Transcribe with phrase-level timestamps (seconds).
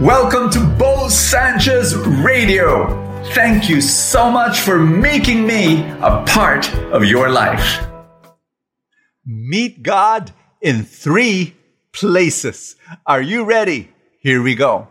[0.00, 2.84] Welcome to Bo Sanchez Radio.
[3.32, 7.82] Thank you so much for making me a part of your life.
[9.24, 11.54] Meet God in three
[11.94, 12.76] places.
[13.06, 13.90] Are you ready?
[14.20, 14.88] Here we go.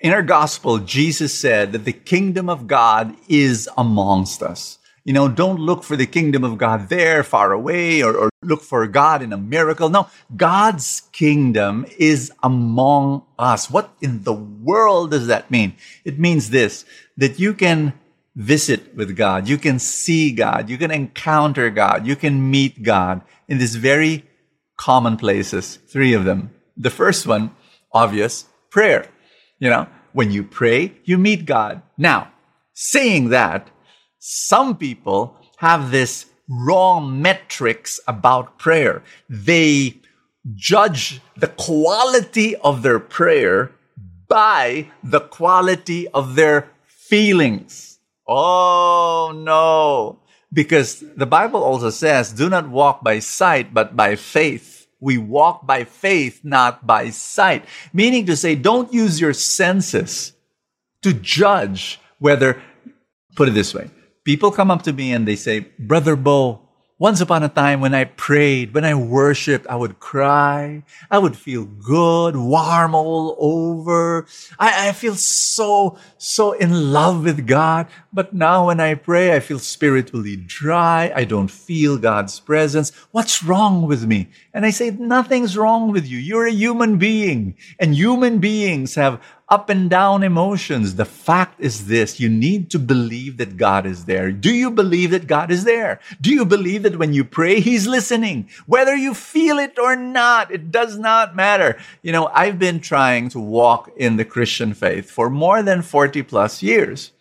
[0.00, 4.78] In our gospel, Jesus said that the kingdom of God is amongst us.
[5.04, 8.62] You know, don't look for the kingdom of God there far away or, or, look
[8.62, 9.88] for God in a miracle.
[9.88, 13.70] No, God's kingdom is among us.
[13.70, 15.74] What in the world does that mean?
[16.04, 16.84] It means this,
[17.16, 17.94] that you can
[18.36, 19.48] visit with God.
[19.48, 20.68] You can see God.
[20.68, 22.06] You can encounter God.
[22.06, 24.24] You can meet God in these very
[24.76, 25.78] common places.
[25.86, 26.50] Three of them.
[26.76, 27.54] The first one,
[27.92, 29.06] obvious, prayer.
[29.58, 31.82] You know, when you pray, you meet God.
[31.96, 32.32] Now,
[32.74, 33.70] saying that,
[34.26, 39.02] some people have this wrong metrics about prayer.
[39.28, 40.00] They
[40.54, 43.72] judge the quality of their prayer
[44.26, 47.98] by the quality of their feelings.
[48.26, 50.20] Oh no.
[50.50, 54.86] Because the Bible also says, do not walk by sight, but by faith.
[55.00, 57.66] We walk by faith, not by sight.
[57.92, 60.32] Meaning to say, don't use your senses
[61.02, 62.62] to judge whether,
[63.36, 63.90] put it this way,
[64.24, 66.60] people come up to me and they say, Brother Bo,
[66.96, 70.84] once upon a time when I prayed, when I worshiped, I would cry.
[71.10, 74.26] I would feel good, warm all over.
[74.60, 77.88] I, I, feel so, so in love with God.
[78.12, 81.12] But now when I pray, I feel spiritually dry.
[81.14, 82.92] I don't feel God's presence.
[83.10, 84.30] What's wrong with me?
[84.54, 86.18] And I say, nothing's wrong with you.
[86.18, 90.94] You're a human being and human beings have up and down emotions.
[90.94, 94.32] The fact is this you need to believe that God is there.
[94.32, 96.00] Do you believe that God is there?
[96.20, 98.48] Do you believe that when you pray, He's listening?
[98.66, 101.78] Whether you feel it or not, it does not matter.
[102.02, 106.22] You know, I've been trying to walk in the Christian faith for more than 40
[106.22, 107.12] plus years.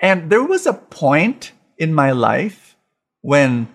[0.00, 2.76] And there was a point in my life
[3.20, 3.68] when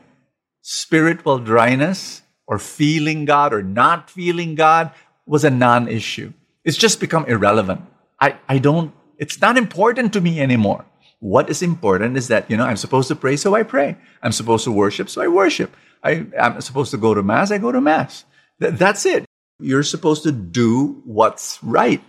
[0.61, 4.91] spiritual dryness or feeling God or not feeling God
[5.25, 6.33] was a non issue.
[6.63, 7.81] It's just become irrelevant.
[8.19, 10.85] I, I don't, it's not important to me anymore.
[11.19, 13.97] What is important is that, you know, I'm supposed to pray, so I pray.
[14.23, 15.75] I'm supposed to worship, so I worship.
[16.03, 18.23] I, am supposed to go to Mass, I go to Mass.
[18.61, 19.25] Th- that's it.
[19.59, 22.03] You're supposed to do what's right.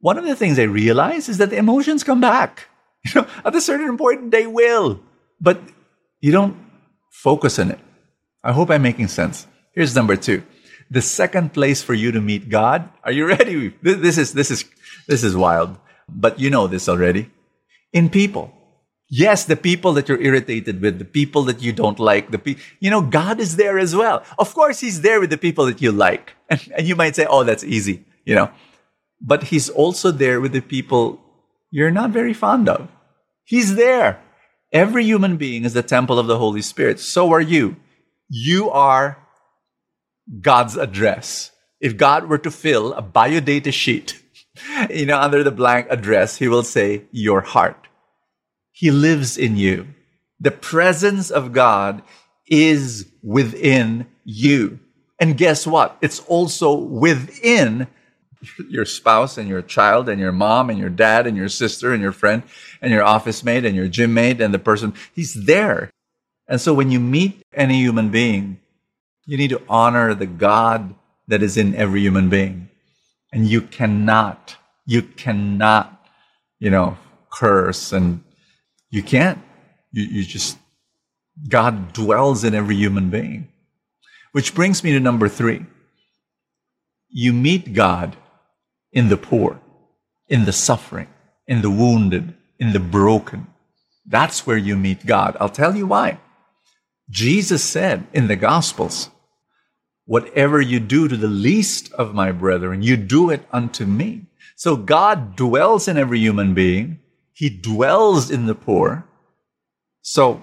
[0.00, 2.68] One of the things I realize is that the emotions come back.
[3.14, 4.98] You know, at a certain point, they will.
[5.40, 5.60] But
[6.20, 6.56] you don't
[7.12, 7.78] focus on it.
[8.42, 9.46] I hope I'm making sense.
[9.72, 10.42] Here's number two
[10.90, 12.88] the second place for you to meet God.
[13.04, 13.74] Are you ready?
[13.82, 14.64] This is, this is,
[15.06, 15.76] this is wild,
[16.08, 17.30] but you know this already.
[17.92, 18.52] In people.
[19.08, 22.56] Yes, the people that you're irritated with, the people that you don't like, the pe-
[22.80, 24.24] you know, God is there as well.
[24.36, 26.32] Of course, He's there with the people that you like.
[26.50, 28.50] And, and you might say, oh, that's easy, you know.
[29.20, 31.20] But He's also there with the people
[31.70, 32.88] you're not very fond of.
[33.44, 34.20] He's there.
[34.72, 37.00] Every human being is the temple of the Holy Spirit.
[37.00, 37.76] So are you.
[38.28, 39.18] You are
[40.40, 41.52] God's address.
[41.80, 44.22] If God were to fill a biodata sheet,
[44.90, 47.88] you know, under the blank address, he will say, your heart.
[48.72, 49.88] He lives in you.
[50.40, 52.02] The presence of God
[52.46, 54.78] is within you.
[55.18, 55.96] And guess what?
[56.00, 57.86] It's also within
[58.68, 62.02] your spouse and your child and your mom and your dad and your sister and
[62.02, 62.42] your friend
[62.82, 64.94] and your office mate and your gym mate and the person.
[65.14, 65.90] He's there.
[66.46, 68.60] And so when you meet any human being,
[69.26, 70.94] you need to honor the God
[71.28, 72.68] that is in every human being.
[73.32, 74.56] And you cannot,
[74.86, 76.06] you cannot,
[76.58, 76.96] you know,
[77.30, 78.22] curse and
[78.90, 79.38] you can't.
[79.92, 80.56] You, you just,
[81.48, 83.48] God dwells in every human being.
[84.32, 85.66] Which brings me to number three.
[87.08, 88.16] You meet God
[88.92, 89.60] in the poor,
[90.28, 91.08] in the suffering,
[91.46, 93.48] in the wounded, in the broken.
[94.06, 95.36] That's where you meet God.
[95.40, 96.20] I'll tell you why.
[97.10, 99.10] Jesus said in the Gospels,
[100.06, 104.26] Whatever you do to the least of my brethren, you do it unto me.
[104.54, 107.00] So God dwells in every human being.
[107.32, 109.04] He dwells in the poor.
[110.02, 110.40] So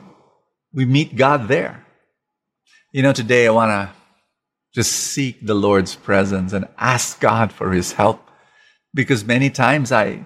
[0.73, 1.85] we meet God there.
[2.91, 3.95] You know, today I want to
[4.73, 8.29] just seek the Lord's presence and ask God for his help
[8.93, 10.25] because many times I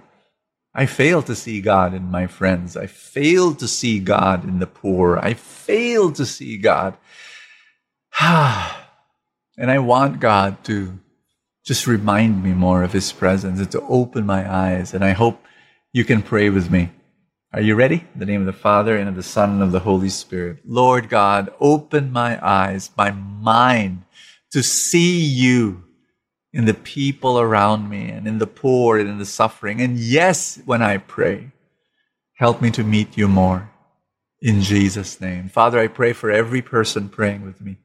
[0.74, 2.78] I fail to see God in my friends.
[2.78, 5.18] I fail to see God in the poor.
[5.18, 6.98] I fail to see God.
[8.20, 8.87] Ah.
[9.58, 11.00] And I want God to
[11.66, 14.94] just remind me more of His presence and to open my eyes.
[14.94, 15.44] And I hope
[15.92, 16.92] you can pray with me.
[17.54, 18.06] Are you ready?
[18.14, 20.60] In the name of the Father and of the Son and of the Holy Spirit.
[20.64, 24.04] Lord God, open my eyes, my mind
[24.52, 25.84] to see you
[26.54, 29.82] in the people around me and in the poor and in the suffering.
[29.82, 31.52] And yes, when I pray,
[32.36, 33.70] help me to meet you more
[34.42, 35.50] in Jesus' name.
[35.50, 37.78] Father, I pray for every person praying with me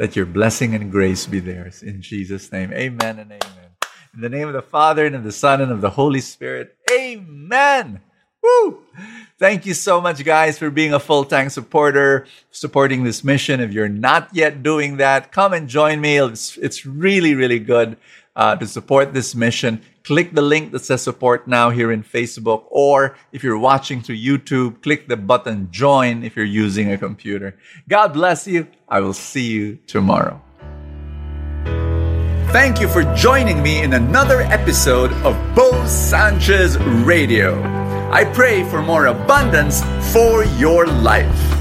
[0.00, 2.72] that your blessing and grace be theirs in Jesus' name.
[2.72, 3.68] Amen and amen.
[4.14, 6.74] In the name of the Father and of the Son and of the Holy Spirit.
[6.90, 8.00] Amen.
[8.42, 8.78] Woo!
[9.38, 13.60] Thank you so much, guys, for being a full time supporter, supporting this mission.
[13.60, 16.16] If you're not yet doing that, come and join me.
[16.16, 17.98] It's, it's really, really good
[18.36, 19.82] uh, to support this mission.
[20.04, 24.16] Click the link that says support now here in Facebook, or if you're watching through
[24.16, 27.56] YouTube, click the button join if you're using a computer.
[27.88, 28.66] God bless you.
[28.88, 30.40] I will see you tomorrow.
[32.52, 37.62] Thank you for joining me in another episode of Bo Sanchez Radio.
[38.10, 41.59] I pray for more abundance for your life.